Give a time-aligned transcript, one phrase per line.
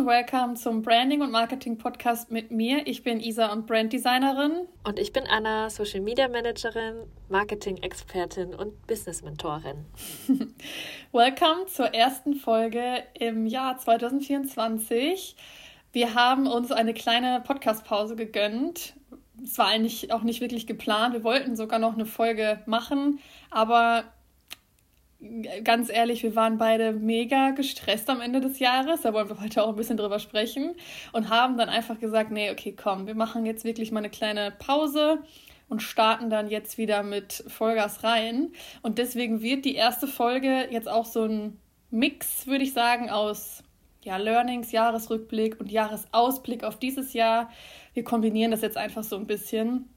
[0.00, 2.86] und welcome zum Branding und Marketing Podcast mit mir.
[2.86, 4.66] Ich bin Isa und Branddesignerin.
[4.82, 9.84] Und ich bin Anna, Social Media Managerin, Marketing-Expertin und Business Mentorin.
[11.12, 15.36] welcome zur ersten Folge im Jahr 2024.
[15.92, 18.94] Wir haben uns eine kleine Podcast-Pause gegönnt.
[19.44, 21.12] Es war eigentlich auch nicht wirklich geplant.
[21.12, 23.18] Wir wollten sogar noch eine Folge machen,
[23.50, 24.04] aber
[25.64, 29.02] ganz ehrlich, wir waren beide mega gestresst am Ende des Jahres.
[29.02, 30.74] Da wollen wir heute auch ein bisschen drüber sprechen.
[31.12, 34.50] Und haben dann einfach gesagt, nee, okay, komm, wir machen jetzt wirklich mal eine kleine
[34.50, 35.22] Pause
[35.68, 38.52] und starten dann jetzt wieder mit Vollgas rein.
[38.82, 41.58] Und deswegen wird die erste Folge jetzt auch so ein
[41.90, 43.62] Mix, würde ich sagen, aus
[44.02, 47.50] ja, Learnings, Jahresrückblick und Jahresausblick auf dieses Jahr.
[47.92, 49.90] Wir kombinieren das jetzt einfach so ein bisschen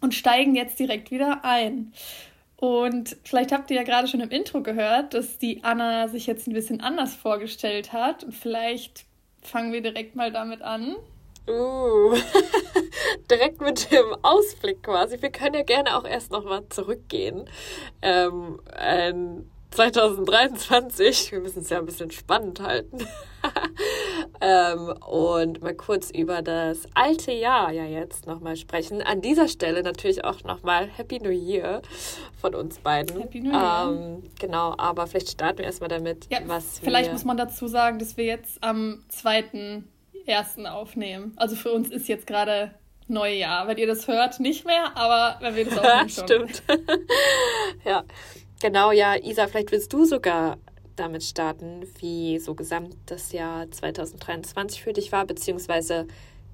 [0.00, 1.92] und steigen jetzt direkt wieder ein.
[2.60, 6.46] Und vielleicht habt ihr ja gerade schon im Intro gehört, dass die Anna sich jetzt
[6.46, 8.22] ein bisschen anders vorgestellt hat.
[8.22, 9.06] Und vielleicht
[9.40, 10.94] fangen wir direkt mal damit an.
[11.48, 12.14] Uh,
[13.30, 15.22] direkt mit dem Ausblick quasi.
[15.22, 17.48] Wir können ja gerne auch erst nochmal zurückgehen.
[18.02, 18.60] Ähm,
[19.70, 22.98] 2023, wir müssen es ja ein bisschen spannend halten.
[24.40, 29.02] ähm, und mal kurz über das alte Jahr ja jetzt nochmal sprechen.
[29.02, 31.82] An dieser Stelle natürlich auch nochmal Happy New Year
[32.40, 33.20] von uns beiden.
[33.20, 33.88] Happy New Year.
[33.90, 37.98] Ähm, genau, aber vielleicht starten wir erstmal damit, ja, was Vielleicht muss man dazu sagen,
[37.98, 40.66] dass wir jetzt am 2.1.
[40.66, 41.32] aufnehmen.
[41.36, 42.74] Also für uns ist jetzt gerade
[43.08, 43.68] Neujahr.
[43.68, 46.24] Wenn ihr das hört, nicht mehr, aber wenn wir das aufnehmen schon.
[46.26, 46.62] Stimmt.
[47.84, 48.04] ja.
[48.62, 50.58] Genau, ja, Isa, vielleicht willst du sogar
[51.00, 56.06] damit starten, wie so gesamt das Jahr 2023 für dich war, beziehungsweise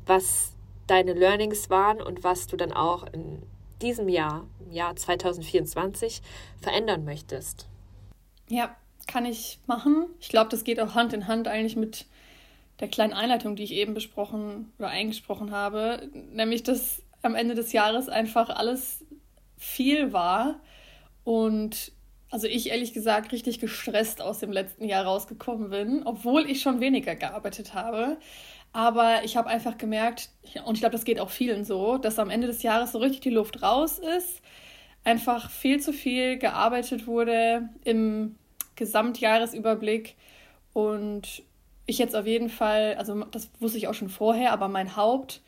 [0.06, 0.52] was
[0.86, 3.42] deine Learnings waren und was du dann auch in
[3.82, 6.22] diesem Jahr, im Jahr 2024,
[6.60, 7.68] verändern möchtest.
[8.48, 8.74] Ja,
[9.06, 10.06] kann ich machen.
[10.20, 12.06] Ich glaube, das geht auch Hand in Hand eigentlich mit
[12.80, 17.72] der kleinen Einleitung, die ich eben besprochen oder eingesprochen habe, nämlich dass am Ende des
[17.72, 19.04] Jahres einfach alles
[19.56, 20.60] viel war
[21.24, 21.92] und
[22.30, 26.80] also ich ehrlich gesagt richtig gestresst aus dem letzten Jahr rausgekommen bin, obwohl ich schon
[26.80, 28.18] weniger gearbeitet habe.
[28.72, 30.30] Aber ich habe einfach gemerkt,
[30.64, 33.20] und ich glaube, das geht auch vielen so, dass am Ende des Jahres so richtig
[33.20, 34.42] die Luft raus ist,
[35.04, 38.36] einfach viel zu viel gearbeitet wurde im
[38.74, 40.16] Gesamtjahresüberblick
[40.72, 41.42] und
[41.86, 45.40] ich jetzt auf jeden Fall, also das wusste ich auch schon vorher, aber mein Haupt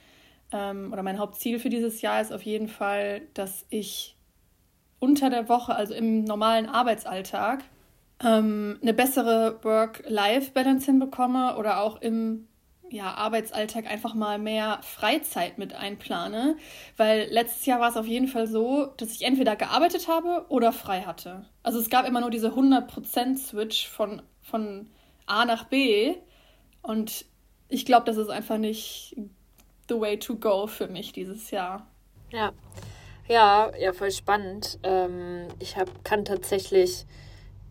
[0.52, 4.16] ähm, oder mein Hauptziel für dieses Jahr ist auf jeden Fall, dass ich
[5.00, 7.64] unter der Woche, also im normalen Arbeitsalltag,
[8.24, 12.48] ähm, eine bessere Work-Life-Balance hinbekomme oder auch im
[12.90, 16.56] ja, Arbeitsalltag einfach mal mehr Freizeit mit einplane.
[16.96, 20.72] Weil letztes Jahr war es auf jeden Fall so, dass ich entweder gearbeitet habe oder
[20.72, 21.44] frei hatte.
[21.62, 24.88] Also es gab immer nur diese 100%-Switch von, von
[25.26, 26.14] A nach B.
[26.82, 27.26] Und
[27.68, 29.16] ich glaube, das ist einfach nicht
[29.88, 31.86] the way to go für mich dieses Jahr.
[32.30, 32.52] Ja,
[33.28, 34.78] ja, ja, voll spannend.
[34.82, 37.06] Ähm, ich hab, kann tatsächlich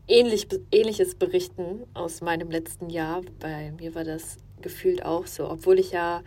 [0.07, 3.21] ähnlich, Ähnliches berichten aus meinem letzten Jahr.
[3.39, 6.21] Bei mir war das gefühlt auch so, obwohl ich ja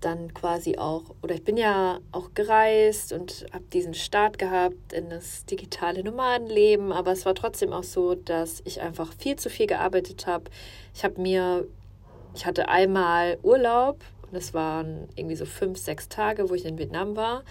[0.00, 5.08] dann quasi auch, oder ich bin ja auch gereist und habe diesen Start gehabt in
[5.08, 9.66] das digitale Nomadenleben, aber es war trotzdem auch so, dass ich einfach viel zu viel
[9.66, 10.44] gearbeitet habe.
[10.94, 11.66] Ich habe mir,
[12.34, 16.76] ich hatte einmal Urlaub und das waren irgendwie so fünf, sechs Tage, wo ich in
[16.78, 17.42] Vietnam war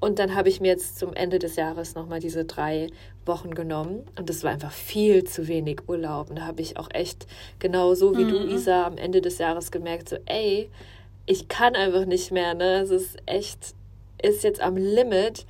[0.00, 2.88] und dann habe ich mir jetzt zum Ende des Jahres nochmal diese drei
[3.26, 4.06] Wochen genommen.
[4.18, 6.30] Und das war einfach viel zu wenig Urlaub.
[6.30, 7.26] Und da habe ich auch echt
[7.58, 8.30] genau so wie mhm.
[8.30, 10.70] du, Isa, am Ende des Jahres gemerkt, so, ey,
[11.26, 12.54] ich kann einfach nicht mehr.
[12.54, 12.80] Ne?
[12.80, 13.74] Es ist echt,
[14.22, 15.44] ist jetzt am Limit.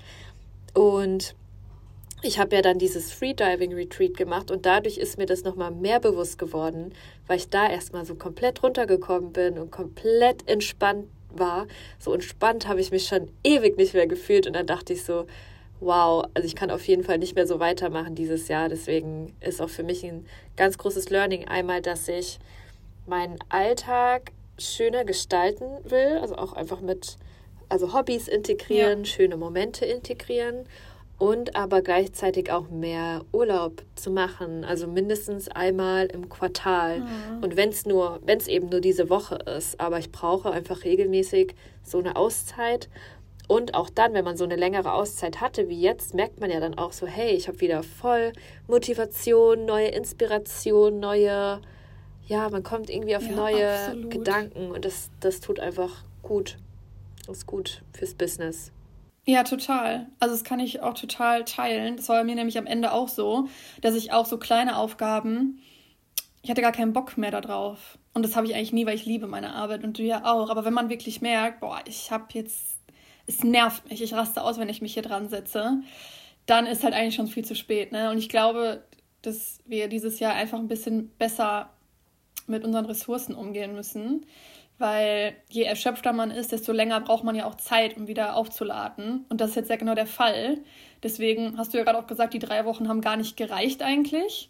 [0.75, 1.37] Und
[2.23, 6.01] ich habe ja dann dieses Freediving Retreat gemacht und dadurch ist mir das nochmal mehr
[6.01, 6.93] bewusst geworden,
[7.29, 11.67] weil ich da erstmal so komplett runtergekommen bin und komplett entspannt war.
[11.99, 15.27] So entspannt habe ich mich schon ewig nicht mehr gefühlt und dann dachte ich so,
[15.81, 18.69] wow, also ich kann auf jeden Fall nicht mehr so weitermachen dieses Jahr.
[18.69, 22.39] Deswegen ist auch für mich ein ganz großes Learning einmal, dass ich
[23.07, 27.17] meinen Alltag schöner gestalten will, also auch einfach mit
[27.71, 29.05] also Hobbys integrieren, ja.
[29.05, 30.67] schöne Momente integrieren
[31.21, 37.01] und aber gleichzeitig auch mehr Urlaub zu machen, also mindestens einmal im Quartal.
[37.01, 37.43] Mhm.
[37.43, 40.83] Und wenn es nur, wenn es eben nur diese Woche ist, aber ich brauche einfach
[40.83, 42.89] regelmäßig so eine Auszeit.
[43.49, 46.59] Und auch dann, wenn man so eine längere Auszeit hatte wie jetzt, merkt man ja
[46.59, 48.33] dann auch so, hey, ich habe wieder voll
[48.67, 51.61] Motivation, neue Inspiration, neue,
[52.29, 54.11] ja, man kommt irgendwie auf ja, neue absolut.
[54.11, 56.57] Gedanken und das, das tut einfach gut.
[57.27, 58.73] Das ist gut fürs Business.
[59.31, 60.09] Ja, total.
[60.19, 61.97] Also das kann ich auch total teilen.
[61.97, 63.49] Das war bei mir nämlich am Ende auch so,
[63.81, 65.61] dass ich auch so kleine Aufgaben
[66.43, 67.99] ich hatte gar keinen Bock mehr darauf.
[68.15, 70.51] Und das habe ich eigentlich nie, weil ich liebe meine Arbeit und du ja auch.
[70.51, 72.79] Aber wenn man wirklich merkt, boah, ich habe jetzt,
[73.27, 75.83] es nervt mich, ich raste aus, wenn ich mich hier dran setze,
[76.47, 77.93] dann ist halt eigentlich schon viel zu spät.
[77.93, 78.11] Ne?
[78.11, 78.85] Und ich glaube,
[79.23, 81.71] dass wir dieses Jahr einfach ein bisschen besser
[82.47, 84.27] mit unseren Ressourcen umgehen müssen.
[84.81, 89.27] Weil je erschöpfter man ist, desto länger braucht man ja auch Zeit, um wieder aufzuladen.
[89.29, 90.57] Und das ist jetzt ja genau der Fall.
[91.03, 94.49] Deswegen hast du ja gerade auch gesagt, die drei Wochen haben gar nicht gereicht eigentlich.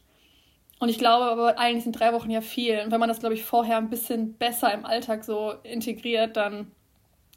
[0.79, 2.81] Und ich glaube aber, eigentlich sind drei Wochen ja viel.
[2.81, 6.71] Und wenn man das, glaube ich, vorher ein bisschen besser im Alltag so integriert, dann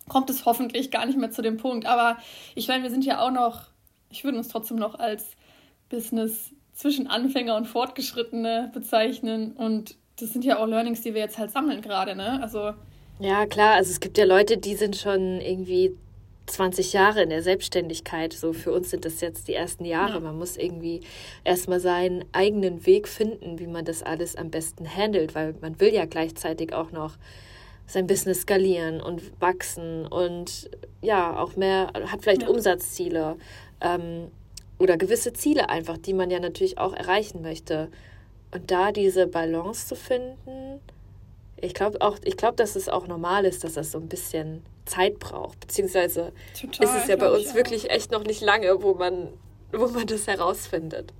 [0.07, 1.87] kommt es hoffentlich gar nicht mehr zu dem Punkt.
[1.87, 2.17] Aber
[2.53, 3.69] ich meine, wir sind ja auch noch,
[4.11, 5.31] ich würde uns trotzdem noch als
[5.89, 9.53] Business zwischen Anfänger und Fortgeschrittene bezeichnen.
[9.53, 12.41] Und das sind ja auch Learnings, die wir jetzt halt sammeln gerade, ne?
[12.41, 12.73] Also.
[13.19, 13.75] Ja, klar.
[13.75, 15.95] Also es gibt ja Leute, die sind schon irgendwie
[16.47, 18.33] 20 Jahre in der Selbstständigkeit.
[18.33, 20.15] So für uns sind das jetzt die ersten Jahre.
[20.15, 20.19] Ja.
[20.19, 21.01] Man muss irgendwie
[21.43, 25.93] erstmal seinen eigenen Weg finden, wie man das alles am besten handelt, weil man will
[25.93, 27.17] ja gleichzeitig auch noch
[27.85, 30.69] sein Business skalieren und wachsen und
[31.01, 32.47] ja, auch mehr, hat vielleicht ja.
[32.47, 33.35] Umsatzziele
[33.81, 34.31] ähm,
[34.79, 37.89] oder gewisse Ziele einfach, die man ja natürlich auch erreichen möchte.
[38.53, 40.79] Und da diese Balance zu finden,
[41.57, 44.63] ich glaube auch, ich glaube, dass es auch normal ist, dass das so ein bisschen
[44.85, 45.59] Zeit braucht.
[45.61, 49.29] Beziehungsweise Total, ist es ja bei uns wirklich echt noch nicht lange, wo man,
[49.71, 51.13] wo man das herausfindet.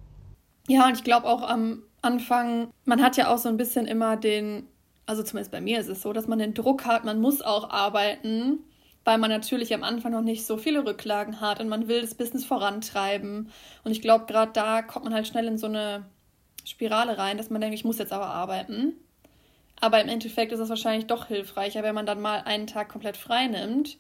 [0.68, 4.18] Ja, und ich glaube auch am Anfang, man hat ja auch so ein bisschen immer
[4.18, 4.68] den,
[5.06, 7.70] also zumindest bei mir ist es so, dass man den Druck hat, man muss auch
[7.70, 8.60] arbeiten,
[9.06, 12.16] weil man natürlich am Anfang noch nicht so viele Rücklagen hat und man will das
[12.16, 13.50] Business vorantreiben.
[13.84, 16.06] Und ich glaube, gerade da kommt man halt schnell in so eine
[16.66, 18.94] Spirale rein, dass man denkt, ich muss jetzt aber arbeiten.
[19.80, 23.18] Aber im Endeffekt ist es wahrscheinlich doch hilfreicher, wenn man dann mal einen Tag komplett
[23.18, 23.98] frei nimmt,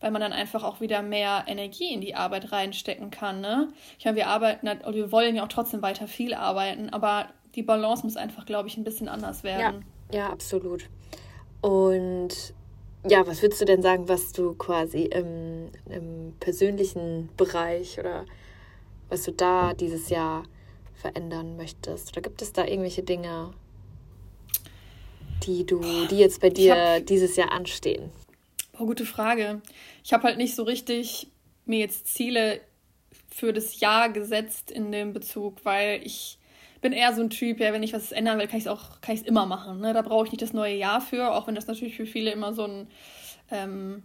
[0.00, 3.40] weil man dann einfach auch wieder mehr Energie in die Arbeit reinstecken kann.
[3.40, 3.68] Ne?
[3.98, 7.62] Ich meine, wir arbeiten, oder wir wollen ja auch trotzdem weiter viel arbeiten, aber die
[7.62, 9.84] Balance muss einfach, glaube ich, ein bisschen anders werden.
[10.12, 10.88] Ja, ja, absolut.
[11.60, 12.54] Und
[13.08, 18.24] ja, was würdest du denn sagen, was du quasi im, im persönlichen Bereich oder
[19.08, 20.44] was du da dieses Jahr
[20.96, 22.12] verändern möchtest?
[22.12, 23.52] Oder gibt es da irgendwelche Dinge,
[25.44, 28.10] die du, die jetzt bei dir hab, dieses Jahr anstehen?
[28.78, 29.62] Oh, gute Frage.
[30.04, 31.28] Ich habe halt nicht so richtig
[31.64, 32.60] mir jetzt Ziele
[33.28, 36.38] für das Jahr gesetzt in dem Bezug, weil ich
[36.80, 39.00] bin eher so ein Typ, ja, wenn ich was ändern will, kann ich es auch,
[39.00, 39.80] kann ich es immer machen.
[39.80, 39.92] Ne?
[39.92, 42.52] Da brauche ich nicht das neue Jahr für, auch wenn das natürlich für viele immer
[42.52, 42.88] so ein,
[43.50, 44.02] ähm,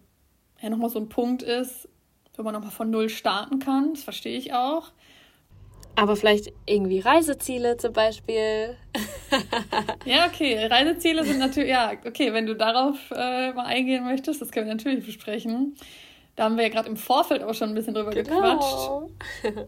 [0.61, 1.87] ja, nochmal so ein Punkt ist,
[2.35, 3.93] wo man nochmal von Null starten kann.
[3.93, 4.91] Das verstehe ich auch.
[5.95, 8.77] Aber vielleicht irgendwie Reiseziele zum Beispiel.
[10.05, 10.65] ja, okay.
[10.65, 14.75] Reiseziele sind natürlich, ja, okay, wenn du darauf äh, mal eingehen möchtest, das können wir
[14.75, 15.75] natürlich besprechen.
[16.35, 19.09] Da haben wir ja gerade im Vorfeld auch schon ein bisschen drüber genau.
[19.43, 19.67] gequatscht.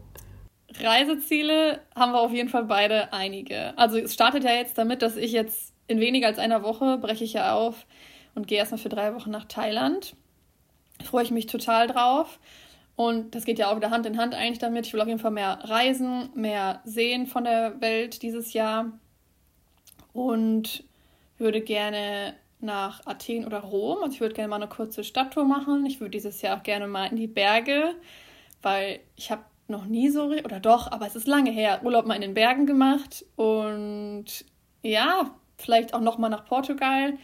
[0.82, 3.76] Reiseziele haben wir auf jeden Fall beide einige.
[3.78, 7.24] Also es startet ja jetzt damit, dass ich jetzt in weniger als einer Woche breche
[7.24, 7.86] ich ja auf
[8.34, 10.16] und gehe erstmal für drei Wochen nach Thailand.
[11.04, 12.38] Freue ich mich total drauf.
[12.96, 14.86] Und das geht ja auch wieder Hand in Hand eigentlich damit.
[14.86, 18.92] Ich will auf jeden Fall mehr reisen, mehr sehen von der Welt dieses Jahr.
[20.12, 20.84] Und
[21.38, 23.98] würde gerne nach Athen oder Rom.
[24.02, 25.86] Also ich würde gerne mal eine kurze Stadttour machen.
[25.86, 27.94] Ich würde dieses Jahr auch gerne mal in die Berge,
[28.62, 32.14] weil ich habe noch nie so, oder doch, aber es ist lange her, Urlaub mal
[32.14, 33.24] in den Bergen gemacht.
[33.36, 34.26] Und
[34.82, 37.14] ja, vielleicht auch noch mal nach Portugal.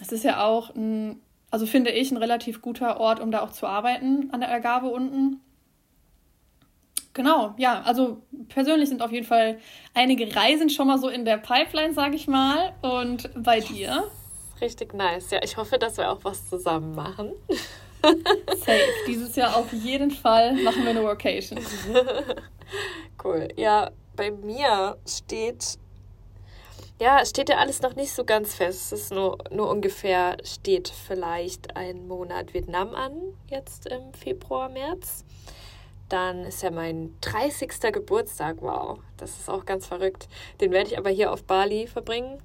[0.00, 3.50] Es ist ja auch ein also finde ich ein relativ guter Ort, um da auch
[3.50, 5.40] zu arbeiten an der Ergabe unten.
[7.12, 9.58] Genau, ja, also persönlich sind auf jeden Fall
[9.94, 12.72] einige Reisen schon mal so in der Pipeline, sage ich mal.
[12.82, 14.04] Und bei dir?
[14.60, 15.30] Richtig nice.
[15.30, 17.32] Ja, ich hoffe, dass wir auch was zusammen machen.
[18.02, 18.80] Safe.
[19.08, 21.58] Dieses Jahr auf jeden Fall machen wir eine Workation.
[23.24, 23.48] cool.
[23.56, 25.78] Ja, bei mir steht
[27.00, 28.92] ja, steht ja alles noch nicht so ganz fest.
[28.92, 33.12] Es ist nur, nur ungefähr, steht vielleicht ein Monat Vietnam an,
[33.48, 35.24] jetzt im Februar, März.
[36.10, 37.70] Dann ist ja mein 30.
[37.92, 40.28] Geburtstag, wow, das ist auch ganz verrückt.
[40.60, 42.42] Den werde ich aber hier auf Bali verbringen.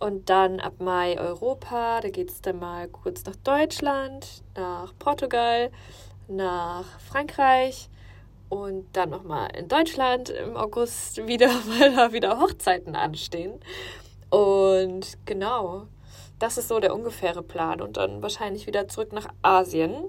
[0.00, 5.70] Und dann ab Mai Europa, da geht es dann mal kurz nach Deutschland, nach Portugal,
[6.28, 7.88] nach Frankreich
[8.48, 13.60] und dann nochmal in Deutschland im August wieder, weil da wieder Hochzeiten anstehen.
[14.30, 15.86] Und genau,
[16.38, 17.80] das ist so der ungefähre Plan.
[17.80, 20.04] Und dann wahrscheinlich wieder zurück nach Asien.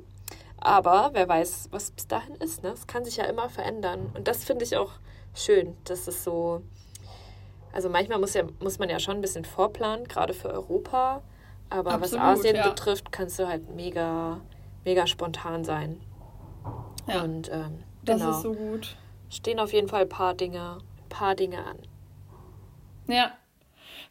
[0.58, 2.64] Aber wer weiß, was bis dahin ist.
[2.64, 2.70] Ne?
[2.70, 4.12] Es kann sich ja immer verändern.
[4.14, 4.92] Und das finde ich auch
[5.34, 6.62] schön, dass es so.
[7.72, 11.22] Also manchmal muss, ja, muss man ja schon ein bisschen vorplanen, gerade für Europa.
[11.70, 12.68] Aber Absolut, was Asien ja.
[12.68, 14.42] betrifft, kannst du halt mega,
[14.86, 16.02] mega spontan sein.
[17.08, 17.22] Ja.
[17.22, 18.32] Und ähm, das genau.
[18.32, 18.96] ist so gut.
[19.30, 21.78] Stehen auf jeden Fall ein paar Dinge, ein paar Dinge an.
[23.08, 23.32] Ja.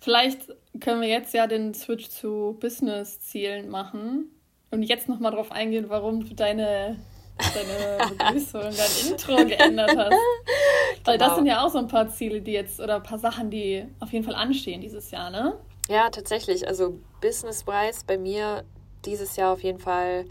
[0.00, 0.40] Vielleicht
[0.80, 4.30] können wir jetzt ja den Switch zu Business-Zielen machen
[4.70, 6.96] und jetzt nochmal drauf eingehen, warum du deine,
[7.36, 10.14] deine Begrüßung, dein Intro geändert hast.
[11.04, 11.36] Weil das genau.
[11.36, 14.12] sind ja auch so ein paar Ziele, die jetzt, oder ein paar Sachen, die auf
[14.12, 15.58] jeden Fall anstehen dieses Jahr, ne?
[15.88, 16.68] Ja, tatsächlich.
[16.68, 18.64] Also business-wise bei mir
[19.04, 20.26] dieses Jahr auf jeden Fall,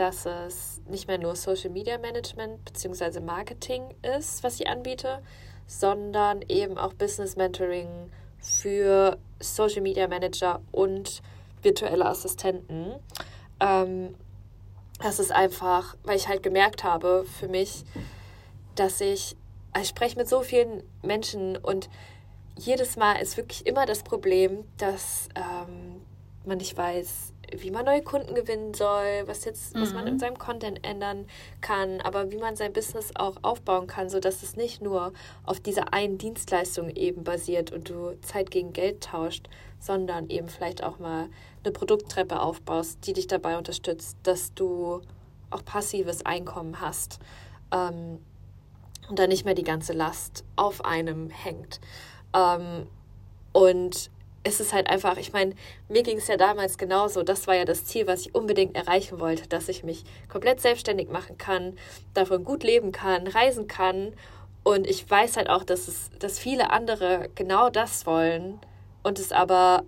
[0.00, 3.20] dass es nicht mehr nur Social Media Management bzw.
[3.20, 3.82] Marketing
[4.16, 5.22] ist, was ich anbiete,
[5.66, 11.20] sondern eben auch Business Mentoring für Social Media Manager und
[11.60, 12.94] virtuelle Assistenten.
[13.60, 14.14] Ähm,
[15.02, 17.84] das ist einfach, weil ich halt gemerkt habe für mich,
[18.76, 19.36] dass ich,
[19.78, 21.90] ich spreche mit so vielen Menschen und
[22.56, 26.00] jedes Mal ist wirklich immer das Problem, dass ähm,
[26.46, 29.82] man nicht weiß, wie man neue Kunden gewinnen soll, was jetzt, mhm.
[29.82, 30.18] was man in mhm.
[30.18, 31.26] seinem Content ändern
[31.60, 35.12] kann, aber wie man sein Business auch aufbauen kann, sodass es nicht nur
[35.44, 40.84] auf dieser einen Dienstleistung eben basiert und du Zeit gegen Geld tauscht, sondern eben vielleicht
[40.84, 41.28] auch mal
[41.64, 45.00] eine Produkttreppe aufbaust, die dich dabei unterstützt, dass du
[45.50, 47.18] auch passives Einkommen hast
[47.72, 48.18] ähm,
[49.08, 51.80] und dann nicht mehr die ganze Last auf einem hängt.
[52.34, 52.86] Ähm,
[53.52, 54.10] und
[54.42, 55.54] es ist halt einfach, ich meine,
[55.88, 57.22] mir ging es ja damals genauso.
[57.22, 61.10] Das war ja das Ziel, was ich unbedingt erreichen wollte, dass ich mich komplett selbstständig
[61.10, 61.76] machen kann,
[62.14, 64.14] davon gut leben kann, reisen kann.
[64.62, 68.58] Und ich weiß halt auch, dass es, dass viele andere genau das wollen
[69.02, 69.84] und es aber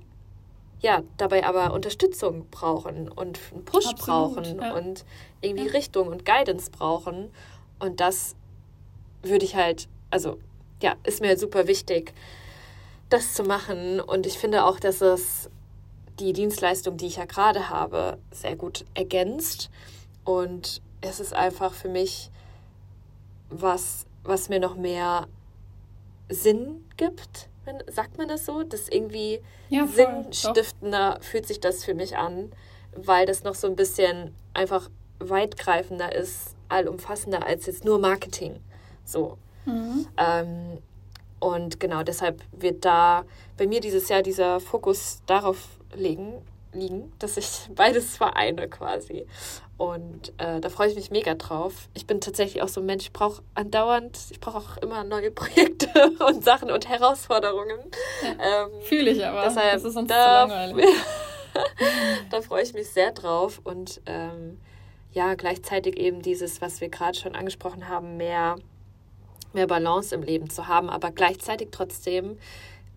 [0.81, 4.75] ja, dabei aber Unterstützung brauchen und einen Push Absolut, brauchen ja.
[4.75, 5.05] und
[5.41, 5.73] irgendwie ja.
[5.73, 7.31] Richtung und Guidance brauchen.
[7.79, 8.35] Und das
[9.23, 10.39] würde ich halt, also
[10.83, 12.13] ja, ist mir super wichtig,
[13.13, 14.01] das zu machen.
[14.01, 15.51] Und ich finde auch, dass es
[16.19, 19.71] die Dienstleistung, die ich ja gerade habe, sehr gut ergänzt.
[20.25, 22.31] Und es ist einfach für mich
[23.51, 25.27] was, was mir noch mehr
[26.29, 27.49] Sinn gibt.
[27.89, 28.63] Sagt man das so?
[28.63, 31.25] Das irgendwie ja, sinnstiftender doch.
[31.25, 32.53] fühlt sich das für mich an,
[32.97, 38.61] weil das noch so ein bisschen einfach weitgreifender ist, allumfassender als jetzt nur Marketing.
[39.05, 39.39] So.
[39.65, 40.07] Mhm.
[40.17, 40.79] Ähm,
[41.43, 43.25] und genau deshalb wird da
[43.57, 45.59] bei mir dieses Jahr dieser Fokus darauf
[45.93, 46.35] liegen,
[46.73, 49.27] liegen dass ich beides vereine quasi.
[49.77, 51.89] Und äh, da freue ich mich mega drauf.
[51.95, 55.31] Ich bin tatsächlich auch so ein Mensch, ich brauche andauernd, ich brauche auch immer neue
[55.33, 55.89] Projekte
[56.25, 57.81] und Sachen und Herausforderungen.
[58.23, 59.43] Ja, ähm, Fühle ich aber.
[59.43, 60.95] Deshalb, das ist uns da, zu langweilig.
[62.31, 63.61] da freue ich mich sehr drauf.
[63.65, 64.61] Und ähm,
[65.11, 68.55] ja, gleichzeitig eben dieses, was wir gerade schon angesprochen haben, mehr
[69.55, 72.39] mehr Balance im Leben zu haben, aber gleichzeitig trotzdem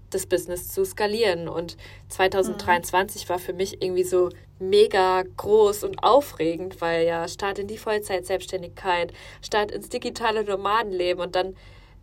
[0.09, 1.47] das Business zu skalieren.
[1.47, 1.77] Und
[2.09, 3.29] 2023 mhm.
[3.29, 9.13] war für mich irgendwie so mega groß und aufregend, weil ja Start in die Vollzeit-Selbstständigkeit,
[9.41, 11.55] Start ins digitale Nomadenleben und dann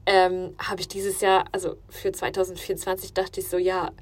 [0.05, 3.93] ähm, habe ich dieses Jahr, also für 2024 dachte ich so, ja,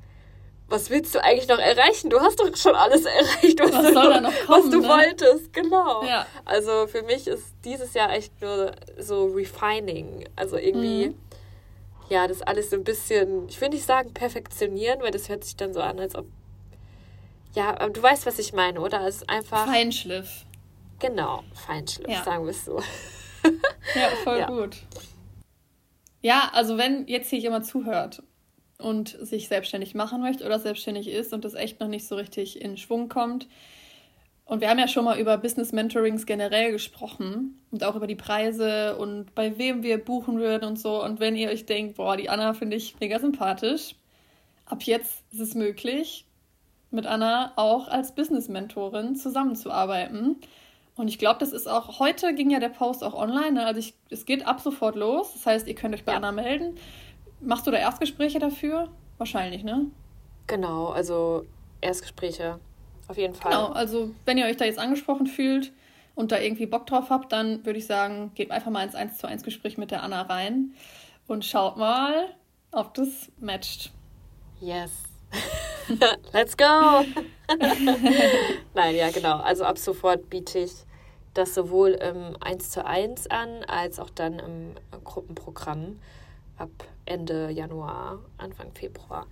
[0.71, 2.11] was willst du eigentlich noch erreichen?
[2.11, 4.89] Du hast doch schon alles erreicht, was, was, du, kommen, was du ne?
[4.89, 5.53] wolltest.
[5.53, 6.05] Genau.
[6.05, 6.27] Ja.
[6.45, 10.29] Also für mich ist dieses Jahr echt nur so refining.
[10.37, 11.15] Also irgendwie, mhm.
[12.09, 15.57] ja, das alles so ein bisschen, ich will nicht sagen perfektionieren, weil das hört sich
[15.57, 16.27] dann so an, als ob.
[17.55, 19.05] Ja, du weißt, was ich meine, oder?
[19.07, 19.67] Es ist einfach.
[19.67, 20.45] Feinschliff.
[21.01, 22.23] Genau, Feinschliff, ja.
[22.23, 22.81] sagen wir es so.
[23.97, 24.47] ja, voll ja.
[24.47, 24.77] gut.
[26.23, 28.23] Ja, also wenn jetzt hier jemand zuhört
[28.81, 32.61] und sich selbstständig machen möchte oder selbstständig ist und das echt noch nicht so richtig
[32.61, 33.49] in Schwung kommt.
[34.51, 38.17] Und wir haben ja schon mal über Business Mentorings generell gesprochen und auch über die
[38.17, 41.05] Preise und bei wem wir buchen würden und so.
[41.05, 43.95] Und wenn ihr euch denkt, boah, die Anna finde ich mega sympathisch,
[44.67, 46.27] ab jetzt ist es möglich,
[46.91, 50.41] mit Anna auch als Business Mentorin zusammenzuarbeiten.
[50.97, 53.67] Und ich glaube, das ist auch, heute ging ja der Post auch online, ne?
[53.67, 55.33] also ich, es geht ab sofort los.
[55.33, 56.19] Das heißt, ihr könnt euch bei ja.
[56.19, 56.77] Anna melden.
[57.41, 58.89] Machst du da Erstgespräche dafür?
[59.19, 59.87] Wahrscheinlich, ne?
[60.47, 61.45] Genau, also
[61.81, 62.59] Erstgespräche
[63.09, 63.51] auf jeden Fall.
[63.51, 65.73] Genau, also wenn ihr euch da jetzt angesprochen fühlt
[66.15, 69.19] und da irgendwie Bock drauf habt, dann würde ich sagen, geht einfach mal ins 1
[69.19, 70.75] zu 1 Gespräch mit der Anna rein
[71.27, 72.35] und schaut mal,
[72.73, 73.93] ob das matcht.
[74.61, 74.93] Yes.
[76.33, 76.65] Let's go!
[78.75, 79.39] Nein, ja, genau.
[79.39, 80.73] Also ab sofort biete ich
[81.35, 85.99] das sowohl im 1 zu 1 an, als auch dann im Gruppenprogramm
[86.61, 86.71] ab
[87.07, 89.27] Ende Januar, Anfang Februar.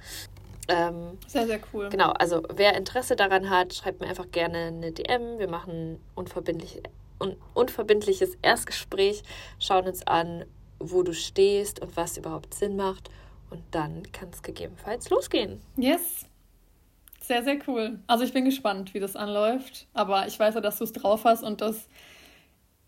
[0.68, 1.88] Ähm, sehr, sehr cool.
[1.88, 5.38] Genau, also wer Interesse daran hat, schreibt mir einfach gerne eine DM.
[5.38, 6.82] Wir machen unverbindlich,
[7.20, 9.22] un, unverbindliches Erstgespräch,
[9.58, 10.44] schauen uns an,
[10.78, 13.10] wo du stehst und was überhaupt Sinn macht.
[13.50, 15.60] Und dann kann es gegebenenfalls losgehen.
[15.76, 16.26] Yes.
[17.22, 17.98] Sehr, sehr cool.
[18.06, 19.86] Also ich bin gespannt, wie das anläuft.
[19.94, 21.88] Aber ich weiß ja, dass du es drauf hast und dass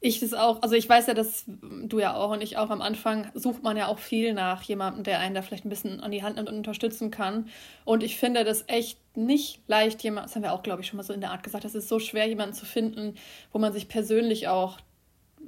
[0.02, 2.80] ich das auch, also ich weiß ja, dass du ja auch und ich auch am
[2.80, 6.10] Anfang sucht man ja auch viel nach jemandem, der einen da vielleicht ein bisschen an
[6.10, 7.48] die Hand nimmt und unterstützen kann.
[7.84, 10.96] Und ich finde das echt nicht leicht, jemand, das haben wir auch, glaube ich, schon
[10.96, 13.14] mal so in der Art gesagt, es ist so schwer, jemanden zu finden,
[13.52, 14.78] wo man sich persönlich auch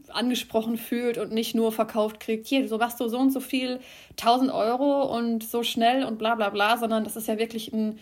[0.08, 3.80] angesprochen fühlt und nicht nur verkauft kriegt, hier, so machst du so und so viel,
[4.10, 7.98] 1000 Euro und so schnell und bla bla bla, sondern das ist ja wirklich ein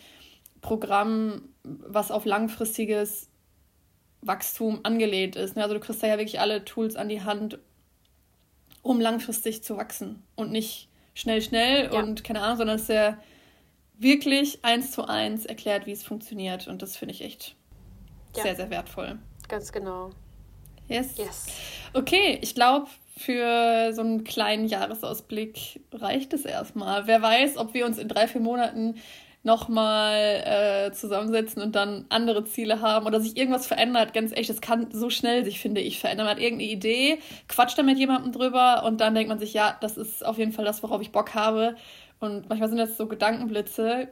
[0.63, 3.30] Programm, was auf langfristiges
[4.23, 5.57] Wachstum angelehnt ist.
[5.57, 5.63] Ne?
[5.63, 7.59] Also du kriegst da ja wirklich alle Tools an die Hand,
[8.83, 12.01] um langfristig zu wachsen und nicht schnell, schnell ja.
[12.01, 13.19] und keine Ahnung, sondern es ist ja
[13.99, 17.55] wirklich eins zu eins erklärt, wie es funktioniert und das finde ich echt
[18.37, 18.43] ja.
[18.43, 19.19] sehr, sehr wertvoll.
[19.49, 20.11] Ganz genau.
[20.89, 21.17] Yes.
[21.19, 21.47] yes.
[21.93, 22.87] Okay, ich glaube,
[23.17, 27.07] für so einen kleinen Jahresausblick reicht es erstmal.
[27.07, 28.97] Wer weiß, ob wir uns in drei, vier Monaten
[29.43, 34.13] nochmal äh, zusammensetzen und dann andere Ziele haben oder sich irgendwas verändert.
[34.13, 36.27] Ganz echt, das kann so schnell sich, finde ich, verändern.
[36.27, 37.19] Man hat irgendeine Idee,
[37.49, 40.53] quatscht da mit jemandem drüber und dann denkt man sich, ja, das ist auf jeden
[40.53, 41.77] Fall das, worauf ich Bock habe.
[42.19, 44.09] Und manchmal sind das so Gedankenblitze,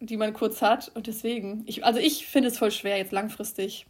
[0.00, 0.90] die man kurz hat.
[0.94, 3.86] Und deswegen, ich, also ich finde es voll schwer, jetzt langfristig.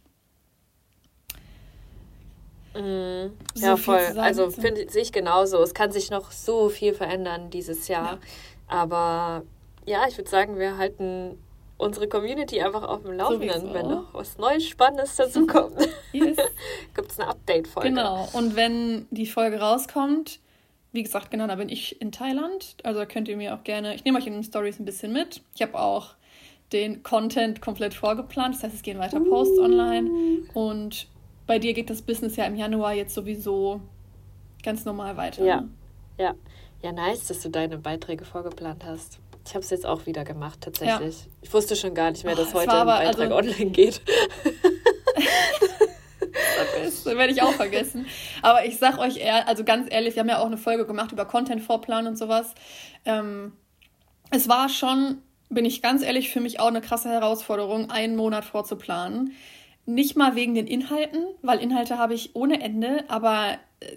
[2.75, 3.99] Mm, so ja, voll.
[4.17, 5.61] Also sehe ich genauso.
[5.63, 8.13] Es kann sich noch so viel verändern dieses Jahr.
[8.13, 8.19] Ja.
[8.67, 9.43] Aber
[9.87, 11.37] ja, ich würde sagen, wir halten
[11.77, 13.73] unsere Community einfach auf dem Laufenden, Sowieso.
[13.73, 15.77] wenn noch was Neues, Spannendes dazu kommt.
[16.11, 16.37] Yes.
[16.95, 17.89] Gibt es eine Update-Folge.
[17.89, 20.39] Genau, und wenn die Folge rauskommt,
[20.91, 22.75] wie gesagt, genau, da bin ich in Thailand.
[22.83, 25.41] Also könnt ihr mir auch gerne, ich nehme euch in den Stories ein bisschen mit.
[25.55, 26.15] Ich habe auch
[26.73, 28.55] den Content komplett vorgeplant.
[28.55, 30.47] Das heißt, es gehen weiter Posts online.
[30.53, 31.07] Und
[31.45, 33.81] bei dir geht das Business ja im Januar jetzt sowieso
[34.63, 35.45] ganz normal weiter.
[35.45, 35.69] Ja, ne?
[36.17, 36.35] ja.
[36.83, 39.19] Ja, nice, dass du deine Beiträge vorgeplant hast.
[39.47, 41.21] Ich habe es jetzt auch wieder gemacht, tatsächlich.
[41.21, 41.31] Ja.
[41.41, 44.01] Ich wusste schon gar nicht mehr, dass oh, heute ein Beitrag also, online geht.
[46.83, 48.07] das werde ich auch vergessen.
[48.41, 51.13] Aber ich sag euch eher, also ganz ehrlich, wir haben ja auch eine Folge gemacht
[51.13, 52.55] über Content-Vorplan und sowas.
[53.05, 53.53] Ähm,
[54.31, 58.43] es war schon, bin ich ganz ehrlich, für mich auch eine krasse Herausforderung, einen Monat
[58.43, 59.31] vorzuplanen.
[59.85, 63.95] Nicht mal wegen den Inhalten, weil Inhalte habe ich ohne Ende, aber äh,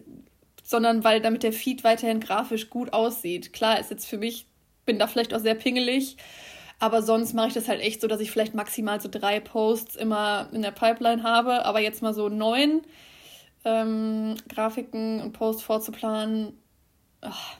[0.62, 3.52] sondern weil damit der Feed weiterhin grafisch gut aussieht.
[3.52, 4.46] Klar ist jetzt für mich
[4.90, 6.16] bin da vielleicht auch sehr pingelig.
[6.80, 9.94] Aber sonst mache ich das halt echt so, dass ich vielleicht maximal so drei Posts
[9.94, 11.64] immer in der Pipeline habe.
[11.64, 12.82] Aber jetzt mal so neun
[13.64, 16.58] ähm, Grafiken und Posts vorzuplanen,
[17.20, 17.56] ach,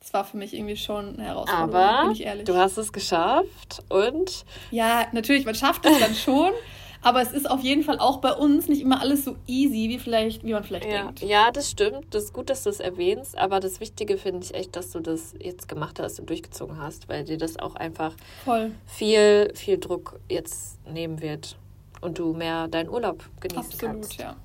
[0.00, 2.44] das war für mich irgendwie schon eine Herausforderung, aber bin ich ehrlich.
[2.46, 4.44] Du hast es geschafft und.
[4.72, 6.50] Ja, natürlich, man schafft es dann schon.
[7.02, 9.98] Aber es ist auf jeden Fall auch bei uns nicht immer alles so easy, wie,
[9.98, 11.04] vielleicht, wie man vielleicht ja.
[11.04, 11.22] denkt.
[11.22, 12.06] Ja, das stimmt.
[12.10, 13.38] Das ist gut, dass du es erwähnst.
[13.38, 17.08] Aber das Wichtige finde ich echt, dass du das jetzt gemacht hast und durchgezogen hast,
[17.08, 18.72] weil dir das auch einfach Voll.
[18.86, 21.56] viel, viel Druck jetzt nehmen wird
[22.00, 24.20] und du mehr deinen Urlaub genießen Absolut, kannst.
[24.20, 24.36] Absolut,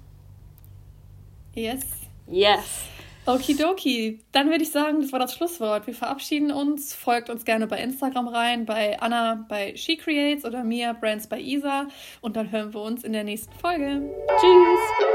[1.55, 1.73] ja.
[1.73, 1.85] Yes.
[2.27, 2.85] Yes.
[3.25, 5.87] Okidoki, dann würde ich sagen, das war das Schlusswort.
[5.87, 6.93] Wir verabschieden uns.
[6.93, 11.39] Folgt uns gerne bei Instagram rein, bei Anna bei She Creates oder mir Brands bei
[11.39, 11.87] Isa.
[12.21, 14.01] Und dann hören wir uns in der nächsten Folge.
[14.39, 15.12] Tschüss!